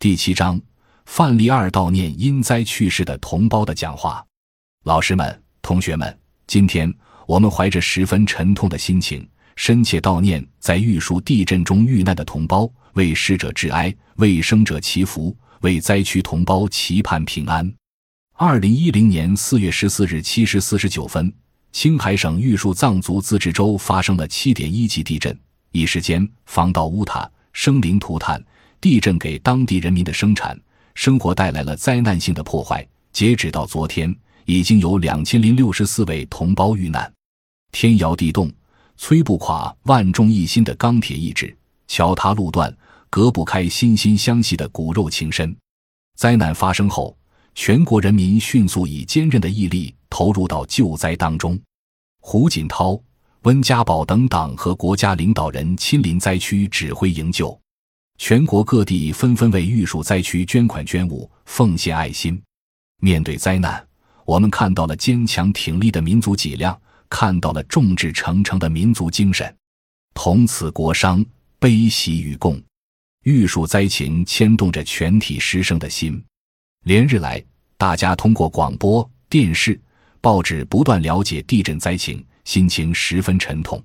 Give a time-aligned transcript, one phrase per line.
[0.00, 0.60] 第七章，
[1.06, 4.24] 范例二悼念因灾去世的同胞的讲话。
[4.84, 6.94] 老师们、同学们，今天
[7.26, 17.68] 我们怀着十分沉痛的心情，深切悼念在玉树地震中遇难的同胞，为逝者致哀，为生者祈福，为灾区同胞祈盼平安。
[18.34, 21.32] 二零一零年四月十四日七时四十九分，
[21.72, 25.36] 青海省玉树藏族自治州发生了七点一级地震，
[25.72, 28.40] 一时间房倒屋塌，生灵涂炭。
[28.80, 30.58] 地震给当地人民的生产
[30.94, 32.86] 生活带来了灾难性的破坏。
[33.12, 37.10] 截止到昨天，已经有两千零六十四位同胞遇难。
[37.72, 38.52] 天摇地动，
[38.98, 41.48] 摧不垮万众一心的钢铁意志；
[41.88, 42.72] 桥塌路断，
[43.10, 45.56] 隔不开心心相惜的骨肉情深。
[46.16, 47.16] 灾难发生后，
[47.54, 51.58] 全国人民迅速以坚韧的毅力投入到救灾当中。
[52.20, 53.00] 胡锦涛、
[53.42, 57.58] 温家宝等党和国家领导人亲临灾区指挥营救。
[58.18, 62.40] 全国各地纷纷为玉树灾区捐款捐物，奉献爱心。
[63.00, 63.82] 面对灾难，
[64.26, 69.56] 我们看到了坚强挺立的民族脊梁，看到了众志成城的民族精神。
[70.14, 71.24] 同此国殇，
[71.60, 72.60] 悲喜与共。
[73.22, 76.20] 玉树灾情牵动着全体师生的心。
[76.84, 77.42] 连日来，
[77.76, 79.80] 大家通过广播电视、
[80.20, 83.82] 报纸不断了解地震灾情，心情十分沉痛。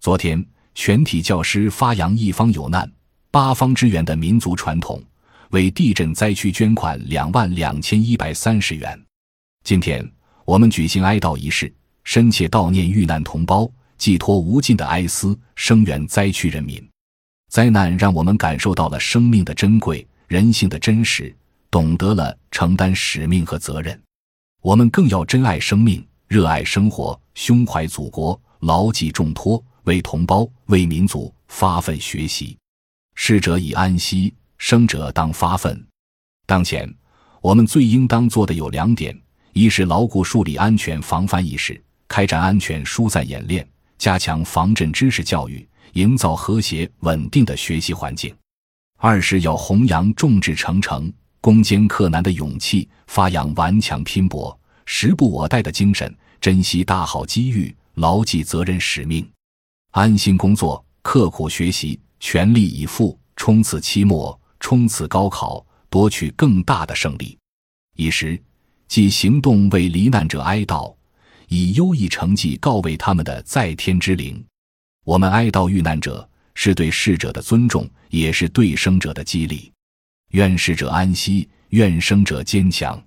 [0.00, 0.44] 昨天，
[0.76, 2.88] 全体教师发扬一方有难。
[3.34, 5.02] 八方支援的民族传统，
[5.50, 8.96] 为地震灾区捐款两万两千一百三十元。
[9.64, 10.08] 今天，
[10.44, 13.68] 我们举行哀悼仪式，深切悼念遇难同胞，
[13.98, 16.80] 寄托无尽的哀思，声援灾区人民。
[17.50, 21.34] 灾难让我们感受到了生命的珍贵，人性的真实，
[21.72, 24.00] 懂得了承担使命和责任。
[24.62, 32.56] 我们更要珍爱生命，热爱生活，胸怀祖国，牢记重托，为同胞、为民族发奋学习。
[33.14, 35.84] 逝者已安息，生者当发奋。
[36.46, 36.92] 当前，
[37.40, 39.18] 我们最应当做的有两点：
[39.52, 43.66] 一是牢固树立安全防范意识，开展安全疏散演练，
[43.98, 48.30] 加强防震知识教育，营造和谐稳定的学习环境；
[48.98, 51.10] 二是要弘扬众志成城、
[51.40, 59.26] 攻坚克难的勇气，发扬顽强拼搏、时不我待的精神，珍惜大好机遇，牢记责任使命，
[59.92, 61.98] 安心工作，刻苦学习。
[62.26, 67.38] 全力以赴，冲刺期末，冲刺高考，夺取更大的胜利。
[67.98, 68.42] 一时，
[68.88, 70.96] 即行动为罹难者哀悼，
[71.48, 74.42] 以优异成绩告慰他们的在天之灵。
[75.04, 79.70] 我们哀悼遇难者，是对逝者的尊重，也是对生者的激励。
[80.30, 83.00] 愿逝者安息，愿生者坚强。